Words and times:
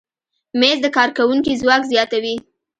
مېز 0.59 0.77
د 0.83 0.87
کارکوونکي 0.97 1.53
ځواک 1.61 1.81
زیاتوي. 1.91 2.35